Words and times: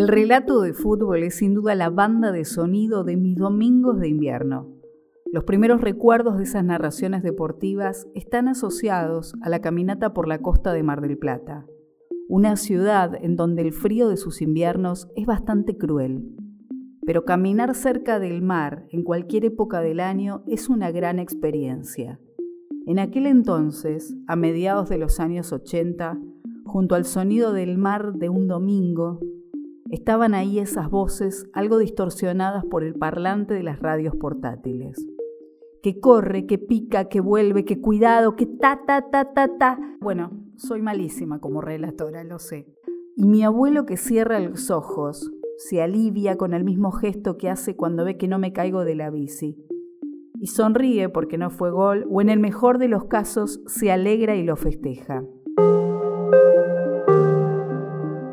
El 0.00 0.08
relato 0.08 0.62
de 0.62 0.72
fútbol 0.72 1.24
es 1.24 1.34
sin 1.34 1.52
duda 1.52 1.74
la 1.74 1.90
banda 1.90 2.32
de 2.32 2.46
sonido 2.46 3.04
de 3.04 3.18
mis 3.18 3.36
domingos 3.36 4.00
de 4.00 4.08
invierno. 4.08 4.66
Los 5.30 5.44
primeros 5.44 5.82
recuerdos 5.82 6.38
de 6.38 6.44
esas 6.44 6.64
narraciones 6.64 7.22
deportivas 7.22 8.08
están 8.14 8.48
asociados 8.48 9.34
a 9.42 9.50
la 9.50 9.60
caminata 9.60 10.14
por 10.14 10.26
la 10.26 10.38
costa 10.38 10.72
de 10.72 10.82
Mar 10.82 11.02
del 11.02 11.18
Plata, 11.18 11.66
una 12.30 12.56
ciudad 12.56 13.14
en 13.14 13.36
donde 13.36 13.60
el 13.60 13.74
frío 13.74 14.08
de 14.08 14.16
sus 14.16 14.40
inviernos 14.40 15.06
es 15.16 15.26
bastante 15.26 15.76
cruel. 15.76 16.34
Pero 17.04 17.26
caminar 17.26 17.74
cerca 17.74 18.18
del 18.18 18.40
mar 18.40 18.86
en 18.92 19.04
cualquier 19.04 19.44
época 19.44 19.82
del 19.82 20.00
año 20.00 20.44
es 20.46 20.70
una 20.70 20.90
gran 20.92 21.18
experiencia. 21.18 22.18
En 22.86 23.00
aquel 23.00 23.26
entonces, 23.26 24.16
a 24.28 24.34
mediados 24.34 24.88
de 24.88 24.96
los 24.96 25.20
años 25.20 25.52
80, 25.52 26.18
junto 26.64 26.94
al 26.94 27.04
sonido 27.04 27.52
del 27.52 27.76
mar 27.76 28.14
de 28.14 28.30
un 28.30 28.48
domingo, 28.48 29.20
Estaban 29.90 30.34
ahí 30.34 30.60
esas 30.60 30.88
voces 30.88 31.48
algo 31.52 31.78
distorsionadas 31.78 32.64
por 32.64 32.84
el 32.84 32.94
parlante 32.94 33.54
de 33.54 33.64
las 33.64 33.80
radios 33.80 34.14
portátiles. 34.14 35.04
Que 35.82 35.98
corre, 35.98 36.46
que 36.46 36.58
pica, 36.58 37.08
que 37.08 37.20
vuelve, 37.20 37.64
que 37.64 37.80
cuidado, 37.80 38.36
que 38.36 38.46
ta, 38.46 38.82
ta, 38.86 39.10
ta, 39.10 39.32
ta, 39.32 39.56
ta. 39.58 39.96
Bueno, 40.00 40.30
soy 40.56 40.80
malísima 40.80 41.40
como 41.40 41.60
relatora, 41.60 42.22
lo 42.22 42.38
sé. 42.38 42.66
Y 43.16 43.26
mi 43.26 43.42
abuelo 43.42 43.84
que 43.84 43.96
cierra 43.96 44.38
los 44.38 44.70
ojos, 44.70 45.32
se 45.56 45.82
alivia 45.82 46.36
con 46.36 46.54
el 46.54 46.62
mismo 46.62 46.92
gesto 46.92 47.36
que 47.36 47.50
hace 47.50 47.74
cuando 47.74 48.04
ve 48.04 48.16
que 48.16 48.28
no 48.28 48.38
me 48.38 48.52
caigo 48.52 48.84
de 48.84 48.94
la 48.94 49.10
bici. 49.10 49.56
Y 50.38 50.46
sonríe 50.46 51.08
porque 51.08 51.36
no 51.36 51.50
fue 51.50 51.72
gol, 51.72 52.06
o 52.08 52.20
en 52.20 52.28
el 52.28 52.38
mejor 52.38 52.78
de 52.78 52.86
los 52.86 53.06
casos 53.06 53.60
se 53.66 53.90
alegra 53.90 54.36
y 54.36 54.44
lo 54.44 54.54
festeja. 54.54 55.24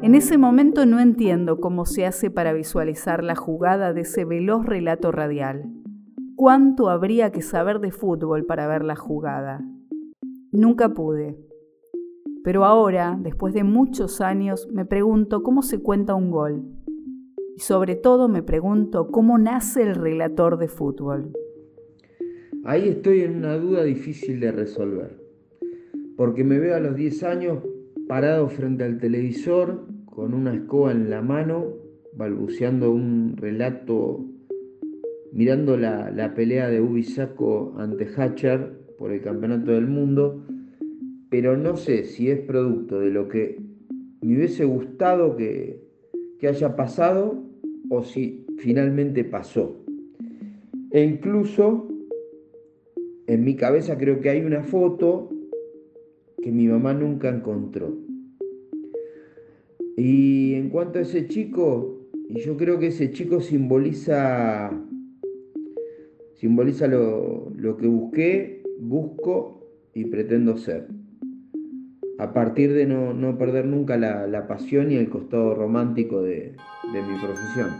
En 0.07 0.15
ese 0.15 0.37
momento 0.37 0.85
no 0.85 1.01
entiendo 1.01 1.59
cómo 1.59 1.85
se 1.85 2.05
hace 2.05 2.31
para 2.31 2.53
visualizar 2.53 3.25
la 3.25 3.35
jugada 3.35 3.91
de 3.91 4.01
ese 4.01 4.23
veloz 4.23 4.65
relato 4.65 5.11
radial. 5.11 5.69
¿Cuánto 6.37 6.89
habría 6.89 7.33
que 7.33 7.41
saber 7.41 7.81
de 7.81 7.91
fútbol 7.91 8.45
para 8.45 8.69
ver 8.69 8.85
la 8.85 8.95
jugada? 8.95 9.65
Nunca 10.53 10.93
pude. 10.93 11.37
Pero 12.41 12.63
ahora, 12.63 13.19
después 13.21 13.53
de 13.53 13.65
muchos 13.65 14.21
años, 14.21 14.69
me 14.71 14.85
pregunto 14.85 15.43
cómo 15.43 15.61
se 15.61 15.79
cuenta 15.79 16.15
un 16.15 16.31
gol. 16.31 16.63
Y 17.57 17.59
sobre 17.59 17.97
todo 17.97 18.29
me 18.29 18.43
pregunto 18.43 19.11
cómo 19.11 19.37
nace 19.37 19.81
el 19.81 19.93
relator 19.93 20.57
de 20.57 20.69
fútbol. 20.69 21.33
Ahí 22.63 22.87
estoy 22.87 23.23
en 23.23 23.35
una 23.35 23.57
duda 23.57 23.83
difícil 23.83 24.39
de 24.39 24.53
resolver. 24.53 25.21
Porque 26.15 26.45
me 26.45 26.59
veo 26.59 26.77
a 26.77 26.79
los 26.79 26.95
10 26.95 27.23
años 27.23 27.57
parado 28.07 28.47
frente 28.47 28.85
al 28.85 28.99
televisor 28.99 29.96
con 30.17 30.33
una 30.33 30.55
escoba 30.55 30.91
en 30.91 31.11
la 31.11 31.21
mano, 31.21 31.75
balbuceando 32.13 32.91
un 32.91 33.35
relato, 33.37 34.25
mirando 35.31 35.77
la, 35.77 36.33
pelea 36.35 36.69
de 36.71 36.81
Ubisaco 36.81 37.75
ante 37.77 38.07
Hatcher 38.07 38.79
por 38.97 39.11
el 39.11 39.21
campeonato 39.21 39.73
del 39.73 39.85
mundo, 39.85 40.43
pero 41.29 41.55
no 41.55 41.77
sé 41.77 42.03
si 42.03 42.31
es 42.31 42.39
producto 42.39 42.99
de 42.99 43.11
lo 43.11 43.27
que 43.27 43.61
me 44.23 44.37
hubiese 44.37 44.65
gustado 44.65 45.35
que, 45.35 45.83
que 46.39 46.47
haya 46.47 46.75
pasado 46.75 47.43
o 47.91 48.01
si 48.01 48.43
finalmente 48.57 49.23
pasó. 49.23 49.85
E 50.89 51.03
incluso 51.03 51.87
en 53.27 53.43
mi 53.43 53.55
cabeza 53.55 53.99
creo 53.99 54.19
que 54.19 54.31
hay 54.31 54.41
una 54.41 54.63
foto 54.63 55.29
que 56.41 56.51
mi 56.51 56.67
mamá 56.67 56.95
nunca 56.95 57.29
encontró. 57.29 58.07
Y 59.99 60.53
en 60.53 60.69
cuanto 60.69 60.99
a 60.99 61.01
ese 61.01 61.27
chico, 61.27 61.97
yo 62.29 62.55
creo 62.55 62.77
que 62.77 62.87
ese 62.87 63.09
chico 63.09 63.41
simboliza, 63.41 64.71
simboliza 66.35 66.85
lo, 66.87 67.51
que 67.79 67.87
busqué, 67.87 68.63
busco 68.79 69.67
y 69.95 70.05
pretendo 70.05 70.55
ser. 70.55 70.87
A 72.19 72.31
partir 72.31 72.73
de 72.73 72.85
no, 72.85 73.37
perder 73.39 73.65
nunca 73.65 73.97
la, 73.97 74.47
pasión 74.47 74.91
y 74.91 74.95
el 74.97 75.09
costado 75.09 75.55
romántico 75.55 76.21
de, 76.21 76.55
de 76.93 77.01
mi 77.01 77.19
profesión. 77.19 77.71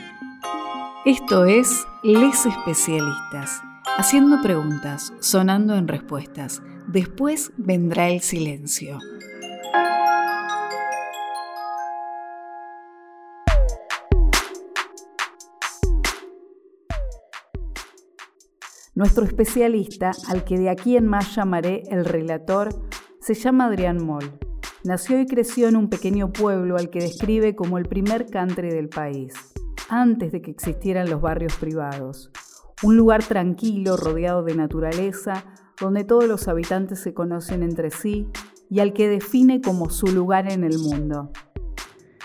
Esto 1.06 1.46
es 1.46 1.86
Les 2.04 2.48
Especialistas, 2.48 3.62
haciendo 3.96 4.42
preguntas, 4.42 5.14
sonando 5.20 5.76
en 5.76 5.88
respuestas. 5.88 6.64
Después 6.88 7.52
vendrá 7.58 8.10
el 8.10 8.22
silencio. 8.22 8.98
Nuestro 18.98 19.26
especialista, 19.26 20.10
al 20.28 20.44
que 20.44 20.58
de 20.58 20.72
aquí 20.72 20.98
en 20.98 21.06
más 21.06 21.36
llamaré 21.36 21.84
el 21.92 22.04
relator, 22.04 22.70
se 23.22 23.36
llama 23.36 23.66
Adrián 23.66 24.04
Moll. 24.04 24.40
Nació 24.84 25.20
y 25.20 25.28
creció 25.28 25.68
en 25.68 25.76
un 25.76 25.88
pequeño 25.88 26.34
pueblo 26.34 26.78
al 26.78 26.90
que 26.90 27.02
describe 27.02 27.56
como 27.56 27.78
el 27.78 27.86
primer 27.86 28.26
country 28.26 28.72
del 28.72 28.90
país, 28.90 29.36
antes 29.88 30.32
de 30.32 30.42
que 30.42 30.50
existieran 30.50 31.12
los 31.12 31.22
barrios 31.22 31.56
privados. 31.58 32.32
Un 32.82 32.98
lugar 32.98 33.24
tranquilo, 33.24 33.98
rodeado 33.98 34.42
de 34.42 34.56
naturaleza, 34.56 35.46
donde 35.80 36.04
todos 36.04 36.28
los 36.28 36.48
habitantes 36.48 37.00
se 37.00 37.14
conocen 37.14 37.62
entre 37.62 37.92
sí 37.92 38.28
y 38.68 38.80
al 38.80 38.94
que 38.94 39.10
define 39.10 39.62
como 39.62 39.92
su 39.92 40.08
lugar 40.08 40.52
en 40.52 40.64
el 40.64 40.80
mundo. 40.80 41.32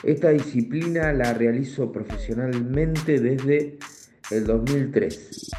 Esta 0.03 0.31
disciplina 0.31 1.13
la 1.13 1.35
realizo 1.35 1.93
profesionalmente 1.93 3.21
desde 3.21 3.79
el 4.31 4.47
2003 4.47 5.51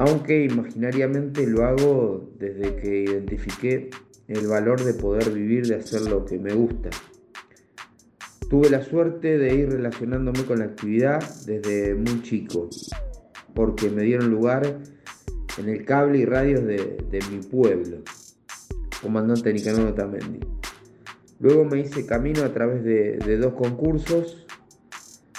aunque 0.00 0.46
imaginariamente 0.46 1.46
lo 1.46 1.62
hago 1.62 2.32
desde 2.38 2.74
que 2.76 3.02
identifiqué 3.02 3.90
el 4.28 4.46
valor 4.46 4.82
de 4.82 4.94
poder 4.94 5.30
vivir 5.30 5.66
de 5.66 5.74
hacer 5.74 6.00
lo 6.00 6.24
que 6.24 6.38
me 6.38 6.54
gusta. 6.54 6.88
Tuve 8.48 8.70
la 8.70 8.82
suerte 8.82 9.36
de 9.36 9.54
ir 9.54 9.68
relacionándome 9.68 10.46
con 10.46 10.60
la 10.60 10.64
actividad 10.64 11.22
desde 11.44 11.94
muy 11.94 12.22
chico, 12.22 12.70
porque 13.54 13.90
me 13.90 14.04
dieron 14.04 14.30
lugar 14.30 14.78
en 15.58 15.68
el 15.68 15.84
cable 15.84 16.20
y 16.20 16.24
radios 16.24 16.64
de, 16.64 17.20
mi 17.30 17.42
pueblo, 17.42 17.98
comandante 19.02 19.52
Nicanor 19.52 19.94
Tamendi. 19.94 20.40
Luego 21.40 21.66
me 21.66 21.78
hice 21.78 22.06
camino 22.06 22.42
a 22.42 22.54
través 22.54 22.82
de, 22.84 23.18
de 23.18 23.36
dos 23.36 23.52
concursos, 23.52 24.46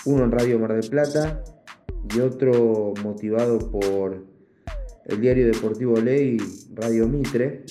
uno 0.06 0.24
en 0.24 0.32
Radio 0.32 0.60
Mar 0.60 0.74
del 0.74 0.88
Plata 0.88 1.44
y 2.14 2.20
otro 2.20 2.94
motivado 3.04 3.58
por 3.72 4.31
el 5.06 5.22
diario 5.22 5.48
deportivo 5.48 6.00
Ley 6.00 6.38
Radio 6.74 7.08
Mitre. 7.08 7.64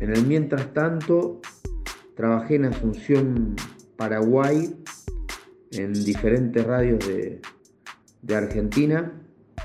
En 0.00 0.14
el 0.14 0.26
mientras 0.26 0.72
tanto, 0.72 1.40
trabajé 2.14 2.56
en 2.56 2.66
Asunción, 2.66 3.56
Paraguay, 3.96 4.74
en 5.72 5.92
diferentes 5.92 6.64
radios 6.64 6.98
de, 7.06 7.40
Argentina, 8.34 9.12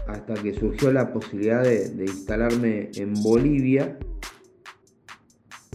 hasta 0.07 0.33
que 0.35 0.53
surgió 0.53 0.91
la 0.91 1.13
posibilidad 1.13 1.63
de, 1.63 1.89
de 1.89 2.05
instalarme 2.05 2.91
en 2.95 3.13
Bolivia. 3.21 3.97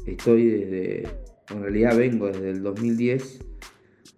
Estoy 0.07 0.47
desde, 0.47 1.09
en 1.51 1.63
realidad 1.63 1.97
vengo 1.97 2.27
desde 2.27 2.51
el 2.51 2.63
2010 2.63 3.41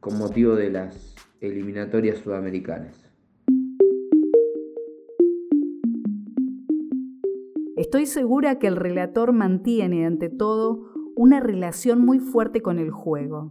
con 0.00 0.18
motivo 0.18 0.54
de 0.54 0.70
las 0.70 1.14
eliminatorias 1.40 2.18
sudamericanas. 2.18 3.01
Estoy 7.82 8.06
segura 8.06 8.60
que 8.60 8.68
el 8.68 8.76
relator 8.76 9.32
mantiene, 9.32 10.06
ante 10.06 10.28
todo, 10.28 10.82
una 11.16 11.40
relación 11.40 12.00
muy 12.00 12.20
fuerte 12.20 12.62
con 12.62 12.78
el 12.78 12.92
juego. 12.92 13.50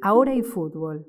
Ahora 0.00 0.30
hay 0.30 0.42
fútbol. 0.42 1.08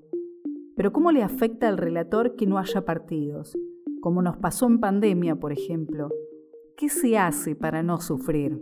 Pero 0.75 0.91
¿cómo 0.91 1.11
le 1.11 1.21
afecta 1.21 1.67
al 1.67 1.77
relator 1.77 2.35
que 2.35 2.47
no 2.47 2.57
haya 2.57 2.85
partidos? 2.85 3.55
Como 4.01 4.23
nos 4.23 4.37
pasó 4.37 4.65
en 4.65 4.79
pandemia, 4.79 5.35
por 5.35 5.51
ejemplo. 5.51 6.09
¿Qué 6.75 6.89
se 6.89 7.19
hace 7.19 7.55
para 7.55 7.83
no 7.83 8.01
sufrir? 8.01 8.59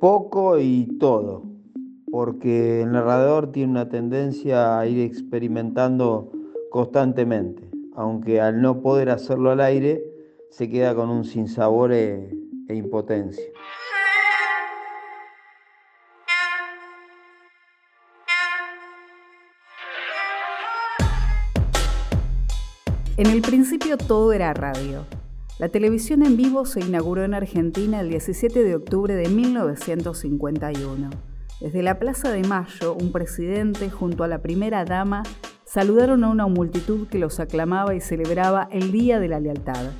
Poco 0.00 0.58
y 0.58 0.88
todo, 0.98 1.44
porque 2.10 2.82
el 2.82 2.90
narrador 2.90 3.52
tiene 3.52 3.70
una 3.70 3.88
tendencia 3.88 4.80
a 4.80 4.88
ir 4.88 4.98
experimentando 4.98 6.32
constantemente, 6.72 7.70
aunque 7.94 8.40
al 8.40 8.60
no 8.60 8.82
poder 8.82 9.10
hacerlo 9.10 9.52
al 9.52 9.60
aire, 9.60 10.02
se 10.50 10.68
queda 10.68 10.96
con 10.96 11.10
un 11.10 11.24
sinsabor 11.24 11.92
eh, 11.92 12.28
e 12.68 12.74
impotencia. 12.74 13.44
En 23.18 23.28
el 23.28 23.40
principio 23.40 23.96
todo 23.96 24.34
era 24.34 24.52
radio. 24.52 25.06
La 25.58 25.70
televisión 25.70 26.22
en 26.22 26.36
vivo 26.36 26.66
se 26.66 26.80
inauguró 26.80 27.24
en 27.24 27.32
Argentina 27.32 28.00
el 28.00 28.10
17 28.10 28.62
de 28.62 28.74
octubre 28.74 29.14
de 29.14 29.30
1951. 29.30 31.08
Desde 31.58 31.82
la 31.82 31.98
Plaza 31.98 32.30
de 32.30 32.42
Mayo, 32.42 32.92
un 32.92 33.12
presidente 33.12 33.88
junto 33.88 34.22
a 34.22 34.28
la 34.28 34.42
primera 34.42 34.84
dama 34.84 35.22
saludaron 35.64 36.24
a 36.24 36.28
una 36.28 36.46
multitud 36.46 37.08
que 37.08 37.18
los 37.18 37.40
aclamaba 37.40 37.94
y 37.94 38.02
celebraba 38.02 38.68
el 38.70 38.92
Día 38.92 39.18
de 39.18 39.28
la 39.28 39.40
Lealtad. 39.40 39.92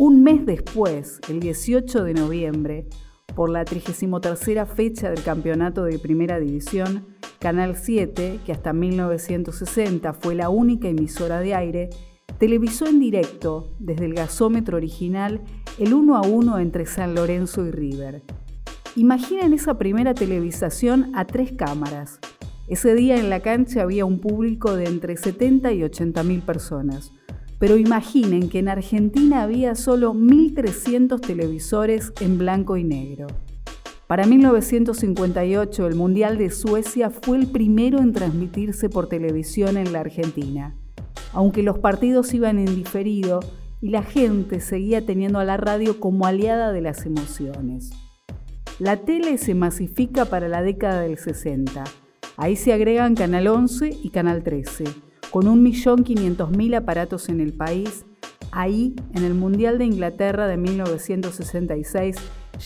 Un 0.00 0.22
mes 0.22 0.46
después, 0.46 1.20
el 1.28 1.40
18 1.40 2.04
de 2.04 2.14
noviembre, 2.14 2.86
por 3.34 3.50
la 3.50 3.64
33 3.64 4.68
fecha 4.72 5.10
del 5.10 5.24
campeonato 5.24 5.82
de 5.82 5.98
Primera 5.98 6.38
División, 6.38 7.06
Canal 7.40 7.74
7, 7.74 8.38
que 8.46 8.52
hasta 8.52 8.72
1960 8.72 10.12
fue 10.12 10.36
la 10.36 10.50
única 10.50 10.86
emisora 10.86 11.40
de 11.40 11.56
aire, 11.56 11.90
televisó 12.38 12.86
en 12.86 13.00
directo, 13.00 13.74
desde 13.80 14.04
el 14.04 14.14
gasómetro 14.14 14.76
original, 14.76 15.40
el 15.80 15.92
1 15.92 16.16
a 16.16 16.20
1 16.20 16.60
entre 16.60 16.86
San 16.86 17.16
Lorenzo 17.16 17.66
y 17.66 17.72
River. 17.72 18.22
Imaginen 18.94 19.52
esa 19.52 19.78
primera 19.78 20.14
televisación 20.14 21.10
a 21.16 21.24
tres 21.24 21.50
cámaras. 21.58 22.20
Ese 22.68 22.94
día 22.94 23.16
en 23.16 23.30
la 23.30 23.40
cancha 23.40 23.82
había 23.82 24.04
un 24.04 24.20
público 24.20 24.76
de 24.76 24.84
entre 24.84 25.16
70 25.16 25.72
y 25.72 25.82
80 25.82 26.22
mil 26.22 26.42
personas. 26.42 27.10
Pero 27.58 27.76
imaginen 27.76 28.48
que 28.48 28.60
en 28.60 28.68
Argentina 28.68 29.42
había 29.42 29.74
solo 29.74 30.14
1.300 30.14 31.20
televisores 31.20 32.12
en 32.20 32.38
blanco 32.38 32.76
y 32.76 32.84
negro. 32.84 33.26
Para 34.06 34.26
1958 34.26 35.86
el 35.86 35.94
Mundial 35.94 36.38
de 36.38 36.50
Suecia 36.50 37.10
fue 37.10 37.36
el 37.36 37.48
primero 37.48 37.98
en 37.98 38.12
transmitirse 38.12 38.88
por 38.88 39.08
televisión 39.08 39.76
en 39.76 39.92
la 39.92 40.00
Argentina. 40.00 40.74
Aunque 41.32 41.62
los 41.62 41.78
partidos 41.78 42.32
iban 42.32 42.58
en 42.58 42.74
diferido 42.74 43.40
y 43.82 43.90
la 43.90 44.02
gente 44.02 44.60
seguía 44.60 45.04
teniendo 45.04 45.40
a 45.40 45.44
la 45.44 45.56
radio 45.56 46.00
como 46.00 46.26
aliada 46.26 46.72
de 46.72 46.80
las 46.80 47.04
emociones. 47.04 47.90
La 48.78 48.98
tele 48.98 49.36
se 49.36 49.54
masifica 49.54 50.24
para 50.24 50.48
la 50.48 50.62
década 50.62 51.00
del 51.02 51.18
60. 51.18 51.84
Ahí 52.36 52.54
se 52.56 52.72
agregan 52.72 53.14
Canal 53.14 53.48
11 53.48 53.98
y 54.02 54.10
Canal 54.10 54.42
13 54.42 55.07
con 55.30 55.44
1.500.000 55.44 56.76
aparatos 56.76 57.28
en 57.28 57.40
el 57.40 57.52
país, 57.52 58.04
ahí, 58.50 58.96
en 59.14 59.24
el 59.24 59.34
Mundial 59.34 59.78
de 59.78 59.84
Inglaterra 59.84 60.46
de 60.46 60.56
1966, 60.56 62.16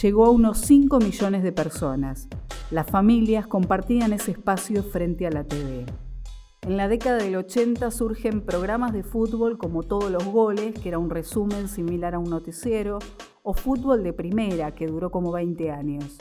llegó 0.00 0.26
a 0.26 0.30
unos 0.30 0.58
5 0.58 0.98
millones 0.98 1.42
de 1.42 1.52
personas. 1.52 2.28
Las 2.70 2.86
familias 2.86 3.46
compartían 3.46 4.12
ese 4.12 4.30
espacio 4.30 4.82
frente 4.82 5.26
a 5.26 5.30
la 5.30 5.44
TV. 5.44 5.84
En 6.62 6.76
la 6.76 6.86
década 6.86 7.18
del 7.18 7.34
80 7.34 7.90
surgen 7.90 8.40
programas 8.40 8.92
de 8.92 9.02
fútbol 9.02 9.58
como 9.58 9.82
Todos 9.82 10.10
los 10.10 10.24
Goles, 10.24 10.78
que 10.78 10.88
era 10.88 10.98
un 10.98 11.10
resumen 11.10 11.68
similar 11.68 12.14
a 12.14 12.20
un 12.20 12.30
noticiero, 12.30 13.00
o 13.42 13.52
Fútbol 13.52 14.04
de 14.04 14.12
Primera, 14.12 14.72
que 14.72 14.86
duró 14.86 15.10
como 15.10 15.32
20 15.32 15.72
años. 15.72 16.16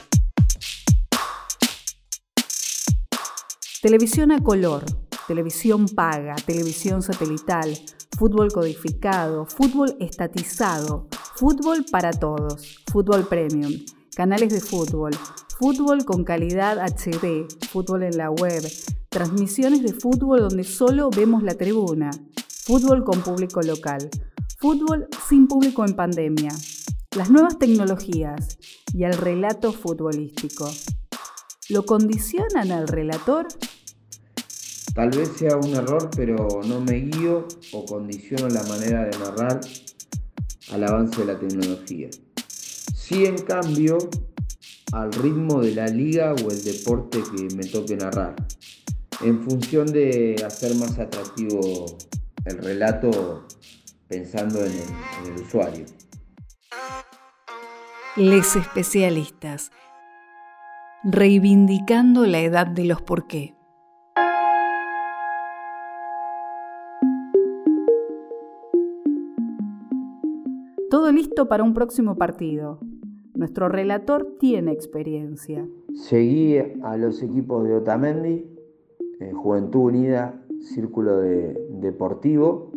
Televisión 3.80 4.32
a 4.32 4.42
color, 4.42 4.84
televisión 5.26 5.86
paga, 5.86 6.34
televisión 6.46 7.02
satelital, 7.02 7.76
fútbol 8.18 8.52
codificado, 8.52 9.46
fútbol 9.46 9.96
estatizado, 10.00 11.08
fútbol 11.36 11.84
para 11.90 12.10
todos, 12.10 12.82
fútbol 12.90 13.26
premium, 13.26 13.72
canales 14.14 14.52
de 14.52 14.60
fútbol, 14.60 15.12
fútbol 15.58 16.04
con 16.04 16.24
calidad 16.24 16.78
HD, 16.78 17.46
fútbol 17.70 18.02
en 18.02 18.16
la 18.16 18.30
web, 18.30 18.62
transmisiones 19.08 19.82
de 19.82 19.92
fútbol 19.92 20.40
donde 20.40 20.64
solo 20.64 21.10
vemos 21.10 21.42
la 21.42 21.54
tribuna, 21.54 22.10
fútbol 22.64 23.04
con 23.04 23.22
público 23.22 23.62
local, 23.62 24.10
fútbol 24.58 25.08
sin 25.28 25.48
público 25.48 25.84
en 25.84 25.94
pandemia, 25.94 26.50
las 27.16 27.30
nuevas 27.30 27.58
tecnologías 27.58 28.58
y 28.94 29.04
el 29.04 29.12
relato 29.12 29.72
futbolístico. 29.72 30.70
¿Lo 31.68 31.84
condicionan 31.84 32.72
al 32.72 32.88
relator? 32.88 33.46
Tal 34.94 35.08
vez 35.10 35.30
sea 35.38 35.56
un 35.56 35.74
error, 35.74 36.10
pero 36.14 36.60
no 36.66 36.80
me 36.80 37.00
guío 37.00 37.48
o 37.72 37.86
condiciono 37.86 38.48
la 38.48 38.62
manera 38.64 39.04
de 39.04 39.18
narrar 39.18 39.60
al 40.70 40.84
avance 40.84 41.24
de 41.24 41.32
la 41.32 41.38
tecnología. 41.38 42.08
Sí, 42.94 43.24
en 43.24 43.38
cambio, 43.38 43.98
al 44.92 45.10
ritmo 45.12 45.60
de 45.60 45.74
la 45.74 45.86
liga 45.86 46.34
o 46.34 46.50
el 46.50 46.62
deporte 46.62 47.22
que 47.34 47.54
me 47.54 47.64
toque 47.64 47.96
narrar, 47.96 48.36
en 49.22 49.42
función 49.42 49.86
de 49.86 50.42
hacer 50.46 50.74
más 50.74 50.98
atractivo 50.98 51.86
el 52.44 52.58
relato 52.58 53.46
pensando 54.08 54.62
en 54.64 54.72
el, 55.26 55.42
usuario. 55.42 55.86
Les 58.16 58.56
especialistas, 58.56 59.70
reivindicando 61.02 62.26
la 62.26 62.40
edad 62.40 62.66
de 62.66 62.84
los 62.84 63.00
por 63.00 63.26
qué. 63.26 63.54
Todo 71.02 71.10
listo 71.10 71.48
para 71.48 71.64
un 71.64 71.74
próximo 71.74 72.14
partido. 72.14 72.78
Nuestro 73.34 73.68
relator 73.68 74.36
tiene 74.38 74.70
experiencia. 74.70 75.66
Seguí 75.94 76.58
a 76.84 76.96
los 76.96 77.24
equipos 77.24 77.64
de 77.64 77.74
Otamendi, 77.74 78.46
Juventud 79.32 79.80
Unida, 79.80 80.40
Círculo 80.60 81.16
Deportivo. 81.16 82.70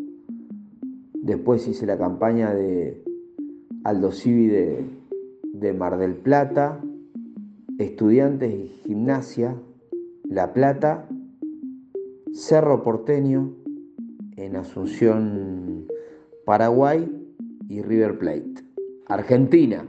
Después 1.13 1.67
hice 1.67 1.85
la 1.85 1.99
campaña 1.99 2.51
de 2.51 3.03
Aldo 3.83 4.11
Civi 4.11 4.47
de 4.47 5.73
Mar 5.73 5.99
del 5.99 6.15
Plata, 6.15 6.81
Estudiantes 7.77 8.51
y 8.51 8.67
Gimnasia, 8.87 9.55
La 10.23 10.51
Plata, 10.51 11.07
Cerro 12.33 12.81
Porteño, 12.81 13.53
en 14.35 14.55
Asunción, 14.55 15.85
Paraguay 16.43 17.14
y 17.69 17.81
River 17.81 18.17
Plate. 18.17 18.65
Argentina. 19.07 19.87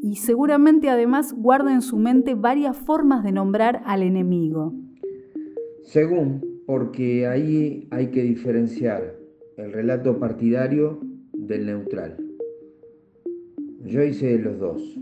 Y 0.00 0.16
seguramente 0.16 0.88
además 0.88 1.34
guarda 1.36 1.72
en 1.72 1.82
su 1.82 1.96
mente 1.96 2.34
varias 2.34 2.76
formas 2.76 3.24
de 3.24 3.32
nombrar 3.32 3.82
al 3.84 4.02
enemigo. 4.02 4.72
Según, 5.82 6.62
porque 6.66 7.26
ahí 7.26 7.88
hay 7.90 8.08
que 8.08 8.22
diferenciar 8.22 9.16
el 9.56 9.72
relato 9.72 10.18
partidario 10.18 11.00
del 11.32 11.66
neutral. 11.66 12.16
Yo 13.84 14.02
hice 14.02 14.38
los 14.38 14.58
dos. 14.58 14.98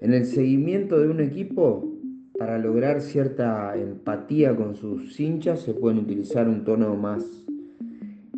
En 0.00 0.12
el 0.12 0.26
seguimiento 0.26 1.00
de 1.00 1.08
un 1.08 1.20
equipo, 1.20 1.90
para 2.38 2.58
lograr 2.58 3.00
cierta 3.00 3.74
empatía 3.76 4.54
con 4.54 4.74
sus 4.74 5.18
hinchas, 5.18 5.60
se 5.60 5.72
pueden 5.72 6.00
utilizar 6.00 6.48
un 6.48 6.64
tono 6.64 6.94
más 6.96 7.46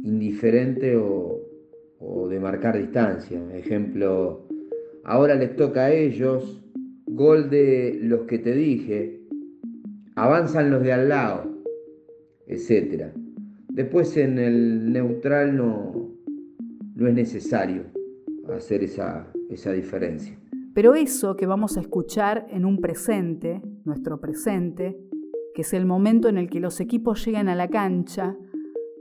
indiferente 0.05 0.97
o, 0.97 1.36
o 2.09 2.29
de 2.29 2.39
marcar 2.39 2.79
distancia. 2.79 3.41
Ejemplo, 3.55 4.47
ahora 5.05 5.35
les 5.35 5.57
toca 5.57 5.87
a 5.87 5.93
ellos, 5.93 6.63
gol 7.07 7.51
de 7.51 7.99
los 8.03 8.23
que 8.23 8.39
te 8.39 8.53
dije, 8.53 9.21
avanzan 10.15 10.71
los 10.71 10.83
de 10.83 10.93
al 10.93 11.09
lado, 11.09 11.45
etc. 12.47 13.13
Después 13.69 14.17
en 14.17 14.39
el 14.39 14.93
neutral 14.93 15.57
no, 15.57 16.11
no 16.95 17.09
es 17.09 17.15
necesario 17.15 17.85
hacer 18.55 18.85
esa, 18.85 19.27
esa 19.51 19.73
diferencia. 19.73 20.39
Pero 20.75 20.95
eso 20.95 21.37
que 21.37 21.47
vamos 21.47 21.77
a 21.77 21.81
escuchar 21.81 22.47
en 22.51 22.65
un 22.65 22.81
presente, 22.81 23.63
nuestro 23.85 24.21
presente, 24.21 24.97
que 25.55 25.63
es 25.63 25.73
el 25.73 25.87
momento 25.87 26.29
en 26.29 26.37
el 26.37 26.51
que 26.51 26.61
los 26.61 26.81
equipos 26.81 27.25
llegan 27.25 27.49
a 27.49 27.55
la 27.55 27.69
cancha, 27.69 28.37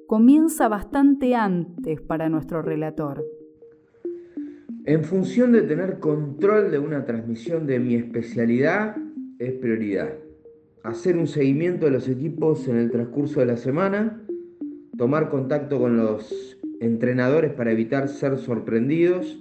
comienza 0.07 0.67
bastante 0.67 1.35
antes 1.35 2.01
para 2.01 2.29
nuestro 2.29 2.61
relator. 2.61 3.25
En 4.85 5.03
función 5.03 5.51
de 5.51 5.63
tener 5.63 5.99
control 5.99 6.69
de 6.69 6.77
una 6.77 7.05
transmisión 7.05 7.65
de 7.65 7.79
mi 7.79 7.95
especialidad, 7.95 8.95
es 9.39 9.53
prioridad. 9.53 10.13
Hacer 10.83 11.17
un 11.17 11.27
seguimiento 11.27 11.87
de 11.87 11.91
los 11.91 12.07
equipos 12.07 12.67
en 12.67 12.77
el 12.77 12.91
transcurso 12.91 13.39
de 13.39 13.47
la 13.47 13.57
semana, 13.57 14.21
tomar 14.95 15.29
contacto 15.29 15.79
con 15.79 15.97
los 15.97 16.57
entrenadores 16.79 17.51
para 17.53 17.71
evitar 17.71 18.07
ser 18.07 18.37
sorprendidos, 18.37 19.39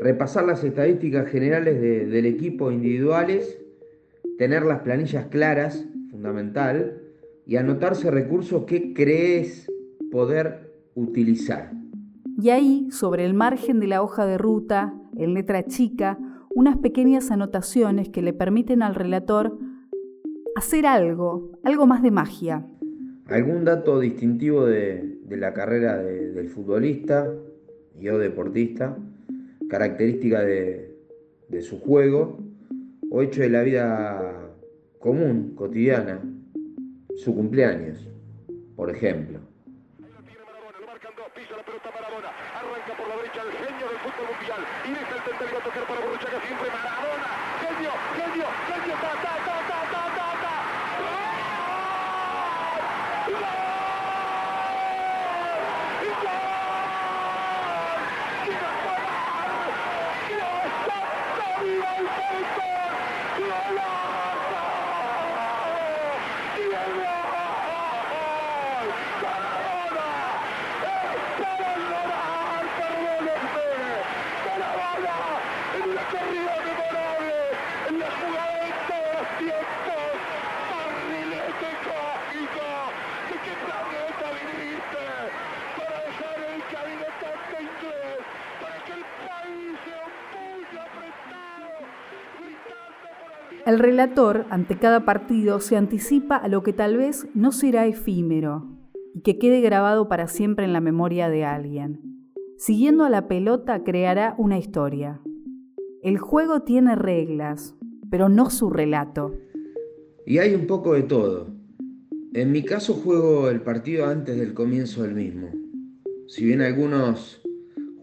repasar 0.00 0.46
las 0.46 0.64
estadísticas 0.64 1.28
generales 1.28 1.80
del 1.80 2.24
equipo 2.24 2.72
individuales, 2.72 3.58
tener 4.38 4.64
las 4.64 4.80
planillas 4.80 5.26
claras, 5.26 5.86
fundamental, 6.10 7.02
y 7.46 7.56
anotarse 7.56 8.10
recursos 8.10 8.64
que 8.64 8.92
crees 8.92 9.70
poder 10.10 10.74
utilizar. 10.94 11.72
Y 12.38 12.50
ahí, 12.50 12.88
sobre 12.90 13.24
el 13.24 13.34
margen 13.34 13.80
de 13.80 13.86
la 13.86 14.02
hoja 14.02 14.26
de 14.26 14.36
ruta, 14.36 14.94
en 15.16 15.32
letra 15.32 15.64
chica, 15.64 16.18
unas 16.54 16.76
pequeñas 16.78 17.30
anotaciones 17.30 18.08
que 18.08 18.20
le 18.20 18.32
permiten 18.32 18.82
al 18.82 18.94
relator 18.94 19.58
hacer 20.56 20.86
algo, 20.86 21.52
algo 21.62 21.86
más 21.86 22.02
de 22.02 22.10
magia. 22.10 22.66
¿Algún 23.26 23.64
dato 23.64 24.00
distintivo 24.00 24.66
de, 24.66 25.18
la 25.30 25.52
carrera 25.52 25.98
del 25.98 26.48
futbolista 26.48 27.32
y 27.98 28.08
o 28.08 28.18
deportista? 28.18 28.96
¿Característica 29.68 30.42
de, 30.42 30.96
de 31.48 31.62
su 31.62 31.80
juego? 31.80 32.38
¿O 33.10 33.22
hecho 33.22 33.42
de 33.42 33.50
la 33.50 33.62
vida 33.62 34.50
común, 34.98 35.52
cotidiana, 35.54 36.20
su 37.16 37.34
cumpleaños. 37.34 37.98
por 38.76 38.90
ejemplo. 38.90 39.40
Arranca 42.54 42.92
por 42.96 43.08
la 43.08 43.14
el 43.16 43.52
genio 43.52 43.88
del 43.88 43.98
fútbol 43.98 44.26
mundial 44.32 44.62
genio, 47.60 47.92
genio, 48.16 48.46
genio, 48.66 48.94
ta, 49.00 49.12
ta, 49.22 49.34
ta, 49.46 49.56
ta, 49.66 49.78
ta, 49.92 50.02
ta, 50.16 50.28
ta. 50.42 50.54
¡Gol! 53.28 53.40
¡Gol! 53.40 53.76
El 93.66 93.80
relator, 93.80 94.46
ante 94.50 94.78
cada 94.78 95.04
partido, 95.04 95.58
se 95.58 95.76
anticipa 95.76 96.36
a 96.36 96.46
lo 96.46 96.62
que 96.62 96.72
tal 96.72 96.96
vez 96.96 97.26
no 97.34 97.50
será 97.50 97.86
efímero 97.86 98.64
y 99.12 99.22
que 99.22 99.38
quede 99.38 99.60
grabado 99.60 100.08
para 100.08 100.28
siempre 100.28 100.64
en 100.64 100.72
la 100.72 100.80
memoria 100.80 101.28
de 101.28 101.44
alguien. 101.44 102.30
Siguiendo 102.58 103.04
a 103.04 103.10
la 103.10 103.26
pelota, 103.26 103.82
creará 103.82 104.36
una 104.38 104.56
historia. 104.56 105.20
El 106.00 106.16
juego 106.18 106.60
tiene 106.60 106.94
reglas, 106.94 107.74
pero 108.08 108.28
no 108.28 108.50
su 108.50 108.70
relato. 108.70 109.36
Y 110.24 110.38
hay 110.38 110.54
un 110.54 110.68
poco 110.68 110.94
de 110.94 111.02
todo. 111.02 111.48
En 112.34 112.52
mi 112.52 112.62
caso 112.62 112.94
juego 112.94 113.50
el 113.50 113.62
partido 113.62 114.06
antes 114.06 114.38
del 114.38 114.54
comienzo 114.54 115.02
del 115.02 115.16
mismo. 115.16 115.50
Si 116.28 116.44
bien 116.44 116.60
algunos 116.60 117.42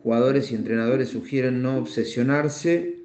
jugadores 0.01 0.51
y 0.51 0.55
entrenadores 0.55 1.07
sugieren 1.07 1.61
no 1.61 1.77
obsesionarse, 1.77 3.01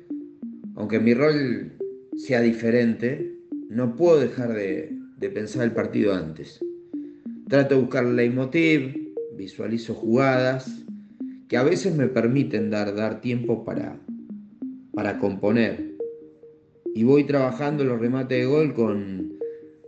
aunque 0.75 0.99
mi 0.99 1.15
rol 1.15 1.78
sea 2.19 2.41
diferente, 2.41 3.39
no 3.71 3.95
puedo 3.97 4.19
dejar 4.19 4.53
de, 4.53 4.99
pensar 5.33 5.65
el 5.65 5.73
partido 5.73 6.13
antes. 6.13 6.61
Trato 7.49 7.77
de 7.77 7.81
buscar 7.81 8.05
leitmotiv, 8.05 9.15
visualizo 9.37 9.95
jugadas 9.95 10.85
que 11.49 11.57
a 11.57 11.63
veces 11.63 11.95
me 11.95 12.09
permiten 12.09 12.71
dar, 12.71 12.95
dar 12.95 13.21
tiempo 13.21 13.65
para, 13.65 13.99
para 14.93 15.19
componer. 15.19 15.95
Y 16.95 17.05
voy 17.05 17.25
trabajando 17.25 17.85
los 17.85 18.01
remates 18.01 18.39
de 18.39 18.45
gol 18.45 18.75
con 18.75 19.39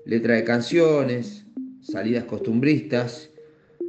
letra 0.07 0.37
de 0.37 0.45
canciones, 0.45 1.45
salidas 1.83 2.25
costumbristas. 2.25 3.31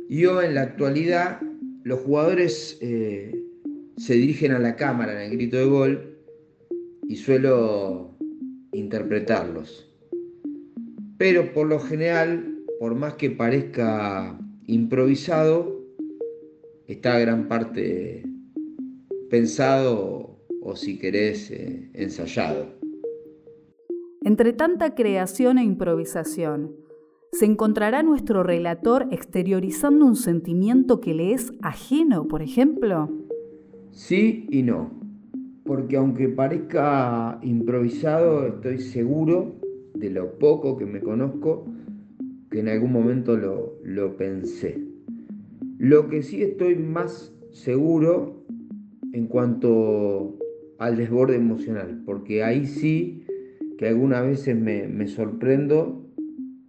Yo 0.09 0.41
en 0.41 0.55
la 0.55 0.63
actualidad 0.63 1.39
los 1.83 1.99
jugadores 1.99 2.77
eh, 2.81 3.39
se 3.97 4.15
dirigen 4.15 4.51
a 4.51 4.59
la 4.59 4.75
cámara 4.75 5.13
en 5.13 5.31
el 5.31 5.37
grito 5.37 5.57
de 5.57 5.65
gol 5.65 6.17
y 7.07 7.15
suelo 7.15 8.10
interpretarlos. 8.71 9.89
Pero 11.17 11.53
por 11.53 11.67
lo 11.67 11.79
general, 11.79 12.63
por 12.79 12.95
más 12.95 13.15
que 13.15 13.29
parezca 13.29 14.39
improvisado, 14.65 15.81
está 16.87 17.19
gran 17.19 17.47
parte 17.47 18.23
pensado 19.29 20.39
o 20.61 20.75
si 20.75 20.97
querés 20.97 21.51
eh, 21.51 21.89
ensayado. 21.93 22.67
Entre 24.23 24.53
tanta 24.53 24.93
creación 24.93 25.57
e 25.57 25.63
improvisación, 25.63 26.75
¿se 27.31 27.45
encontrará 27.45 28.03
nuestro 28.03 28.43
relator 28.43 29.07
exteriorizando 29.11 30.05
un 30.05 30.15
sentimiento 30.15 31.01
que 31.01 31.13
le 31.13 31.33
es 31.33 31.53
ajeno, 31.61 32.27
por 32.27 32.41
ejemplo? 32.41 33.09
Sí 33.91 34.47
y 34.49 34.63
no 34.63 35.00
porque 35.71 35.95
aunque 35.95 36.27
parezca 36.27 37.39
improvisado, 37.43 38.45
estoy 38.45 38.79
seguro 38.79 39.55
de 39.93 40.09
lo 40.09 40.37
poco 40.37 40.75
que 40.75 40.85
me 40.85 40.99
conozco, 40.99 41.65
que 42.49 42.59
en 42.59 42.67
algún 42.67 42.91
momento 42.91 43.37
lo, 43.37 44.17
pensé. 44.17 44.83
Lo 45.77 46.09
que 46.09 46.23
sí 46.23 46.43
estoy 46.43 46.75
más 46.75 47.33
seguro 47.51 48.43
en 49.13 49.27
cuanto 49.27 50.37
al 50.77 50.97
desborde 50.97 51.37
emocional, 51.37 52.03
porque 52.05 52.43
ahí 52.43 52.65
sí 52.65 53.23
que 53.77 53.87
algunas 53.87 54.25
veces 54.25 54.57
me, 54.57 54.89
me 54.89 55.07
sorprendo 55.07 56.05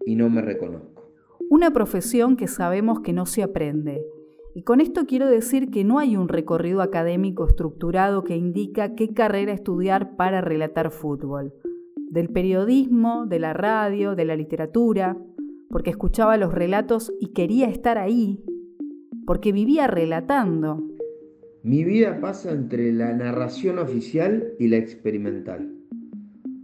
y 0.07 0.15
no 0.15 0.31
me 0.31 0.43
reconozco. 0.43 1.11
Una 1.51 1.73
profesión 1.73 2.37
que 2.37 2.47
sabemos 2.47 3.01
que 3.01 3.13
no 3.13 3.27
se 3.27 3.43
aprende, 3.43 4.01
y 4.55 4.63
con 4.63 4.81
esto 4.81 5.07
quiero 5.07 5.29
decir 5.29 5.71
que 5.71 5.85
no 5.85 5.99
hay 5.99 6.17
un 6.17 6.29
recorrido 6.29 6.83
académico 6.83 7.47
estructurado 7.47 8.23
que 8.23 8.37
indica 8.37 8.95
qué 8.95 9.15
carrera 9.15 9.53
estudiar 9.53 10.17
para 10.17 10.41
relatar 10.43 10.91
fútbol. 10.91 11.55
Del 12.11 12.29
periodismo, 12.29 13.25
de 13.27 13.39
la 13.39 13.55
radio, 13.55 14.15
de 14.15 14.27
la 14.27 14.37
literatura, 14.37 15.17
porque 15.71 15.91
escuchaba 15.91 16.37
los 16.37 16.53
relatos 16.53 17.15
y 17.19 17.29
quería 17.29 17.69
estar 17.69 17.97
ahí, 17.97 18.45
porque 19.27 19.53
vivía 19.53 19.87
relatando. 19.87 20.87
Mi 21.63 21.85
vida 21.85 22.21
pasa 22.21 22.51
entre 22.51 22.93
la 22.93 23.15
narración 23.15 23.79
oficial 23.79 24.53
y 24.59 24.69
la 24.69 24.77
experimental. 24.77 25.73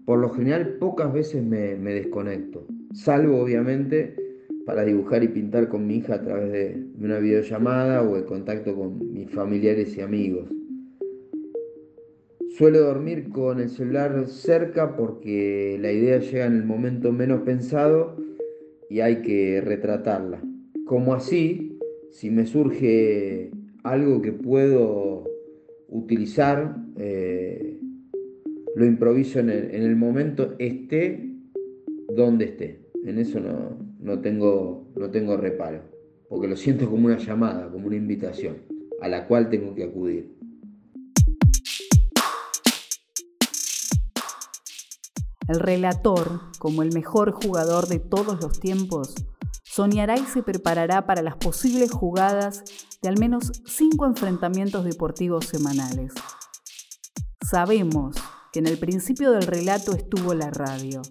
Por 0.05 0.19
lo 0.19 0.29
general 0.31 0.77
pocas 0.79 1.11
veces 1.13 1.43
me, 1.43 1.77
me 1.77 1.95
desconecto, 1.95 2.67
salvo 2.93 3.41
obviamente 3.41 4.28
para 4.69 4.85
dibujar 4.85 5.25
y 5.25 5.29
pintar 5.29 5.71
con 5.71 5.87
mi 5.87 5.97
hija 5.97 6.17
a 6.17 6.21
través 6.21 6.53
de 6.53 6.85
una 7.01 7.19
videollamada 7.21 8.03
o 8.03 8.19
el 8.19 8.27
contacto 8.27 8.77
con 8.77 9.15
mis 9.15 9.31
familiares 9.31 9.97
y 9.97 10.03
amigos. 10.03 10.47
Suelo 12.51 12.81
dormir 12.81 13.31
con 13.31 13.61
el 13.61 13.71
celular 13.71 14.27
cerca 14.27 14.95
porque 14.95 15.79
la 15.81 15.91
idea 15.91 16.19
llega 16.19 16.45
en 16.45 16.53
el 16.53 16.65
momento 16.65 17.13
menos 17.13 17.41
pensado 17.45 18.15
y 18.91 19.01
hay 19.01 19.23
que 19.23 19.63
retratarla. 19.63 20.43
Como 20.85 21.15
así, 21.15 21.79
si 22.11 22.29
me 22.29 22.45
surge 22.45 23.51
algo 23.85 24.21
que 24.21 24.33
puedo 24.33 25.25
utilizar, 25.89 26.77
eh, 26.99 27.81
lo 28.77 28.85
improviso 28.85 29.41
en 29.41 29.49
el, 29.49 29.75
en 29.75 29.83
el 29.85 29.97
momento, 29.97 30.57
esté 30.59 31.27
donde 32.15 32.45
esté. 32.45 32.81
En 33.07 33.19
eso 33.19 33.41
no, 33.41 33.88
no 34.09 34.21
tengo, 34.21 34.89
no 34.97 35.11
tengo 35.11 35.37
reparo, 35.37 35.83
porque 36.31 36.49
lo 36.49 36.57
siento 36.57 36.89
como 36.89 37.07
una 37.07 37.19
llamada, 37.19 37.71
como 37.71 37.87
una 37.87 37.97
invitación, 37.97 38.63
a 39.03 39.09
la 39.09 39.29
cual 39.29 39.51
tengo 39.51 39.75
que 39.75 39.85
acudir. 39.85 40.35
El 45.47 45.61
relator, 45.61 46.41
como 46.59 46.83
el 46.83 46.93
mejor 46.93 47.33
jugador 47.33 47.87
de 47.87 47.99
todos 47.99 48.41
los 48.43 48.59
tiempos, 48.61 49.15
soñará 49.63 50.17
y 50.19 50.25
se 50.25 50.43
preparará 50.43 51.07
para 51.07 51.23
las 51.23 51.37
posibles 51.37 51.91
jugadas 51.91 52.65
de 53.03 53.09
al 53.11 53.19
menos 53.19 53.53
cinco 53.67 54.07
enfrentamientos 54.07 54.85
deportivos 54.85 55.47
semanales. 55.47 56.15
Sabemos 57.47 58.17
que 58.53 58.61
en 58.61 58.67
el 58.67 58.79
principio 58.79 59.33
del 59.33 59.47
relato 59.47 59.93
estuvo 59.93 60.33
la 60.33 60.51
radio, 60.51 61.03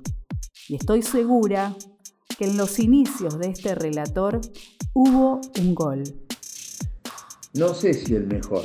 y 0.67 0.75
estoy 0.75 1.01
segura 1.01 1.75
que 2.37 2.45
en 2.45 2.57
los 2.57 2.79
inicios 2.79 3.39
de 3.39 3.49
este 3.49 3.75
relator 3.75 4.39
hubo 4.93 5.41
un 5.59 5.75
gol. 5.75 6.03
No 7.53 7.73
sé 7.73 7.93
si 7.93 8.13
el 8.13 8.27
mejor, 8.27 8.63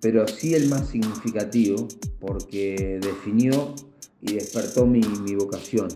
pero 0.00 0.26
sí 0.26 0.54
el 0.54 0.68
más 0.68 0.88
significativo 0.88 1.86
porque 2.20 2.98
definió 3.00 3.74
y 4.20 4.34
despertó 4.34 4.86
mi, 4.86 5.00
vocación. 5.34 5.88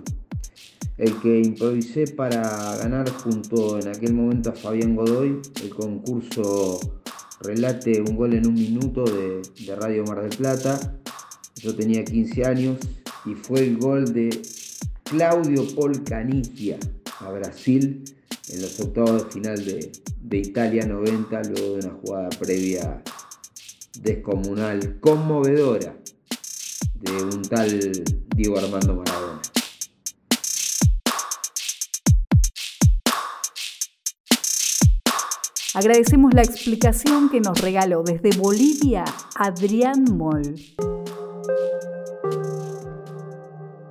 El 0.96 1.18
que 1.20 1.40
improvisé 1.40 2.06
para 2.06 2.76
ganar 2.76 3.08
junto 3.10 3.78
en 3.78 3.88
aquel 3.88 4.14
momento 4.14 4.50
a 4.50 4.52
Fabián 4.52 4.96
Godoy 4.96 5.40
el 5.62 5.70
concurso 5.70 6.80
Relate 7.40 8.00
un 8.00 8.16
gol 8.16 8.34
en 8.34 8.48
un 8.48 8.54
minuto 8.54 9.04
de, 9.04 9.42
de 9.64 9.76
Radio 9.76 10.02
Mar 10.04 10.22
del 10.22 10.36
Plata. 10.36 10.98
Yo 11.56 11.74
tenía 11.74 12.04
15 12.04 12.44
años 12.44 12.78
y 13.24 13.34
fue 13.34 13.60
el 13.60 13.78
gol 13.78 14.12
de 14.12 14.28
Claudio 15.10 15.66
Polcanigia 15.74 16.78
a 17.20 17.30
Brasil 17.30 18.04
en 18.50 18.60
los 18.60 18.78
octavos 18.78 19.24
de 19.24 19.30
final 19.30 19.64
de, 19.64 19.92
de 20.20 20.36
Italia 20.36 20.86
90, 20.86 21.42
luego 21.44 21.76
de 21.76 21.86
una 21.86 21.94
jugada 21.94 22.28
previa 22.30 23.02
descomunal, 24.00 25.00
conmovedora, 25.00 25.96
de 26.94 27.22
un 27.22 27.42
tal 27.42 27.90
Diego 28.36 28.58
Armando 28.58 28.96
Maradona. 28.96 29.40
Agradecemos 35.74 36.34
la 36.34 36.42
explicación 36.42 37.30
que 37.30 37.40
nos 37.40 37.60
regaló 37.62 38.02
desde 38.02 38.36
Bolivia 38.36 39.04
Adrián 39.36 40.04
Moll. 40.04 40.56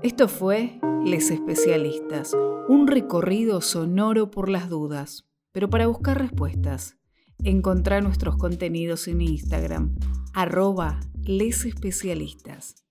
Esto 0.08 0.30
fue 0.30 0.80
Les 1.04 1.32
Especialistas, 1.32 2.34
un 2.70 2.88
recorrido 2.88 3.60
sonoro 3.60 4.32
por 4.32 4.48
las 4.48 4.70
dudas, 4.70 5.28
pero 5.52 5.70
para 5.70 5.88
buscar 5.88 6.18
respuestas. 6.18 6.98
Encontrá 7.44 8.00
nuestros 8.00 8.38
contenidos 8.38 9.10
en 9.10 9.20
Instagram, 9.20 9.98
arroba 10.34 11.02
Les 11.26 11.66
Especialistas. 11.66 12.87